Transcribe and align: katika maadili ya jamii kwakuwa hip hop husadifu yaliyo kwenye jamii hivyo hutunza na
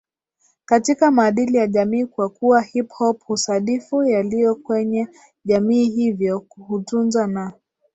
katika 0.65 1.11
maadili 1.11 1.57
ya 1.57 1.67
jamii 1.67 2.05
kwakuwa 2.05 2.61
hip 2.61 2.89
hop 2.89 3.21
husadifu 3.23 4.03
yaliyo 4.03 4.55
kwenye 4.55 5.07
jamii 5.45 5.89
hivyo 5.89 6.45
hutunza 6.49 7.27
na 7.27 7.53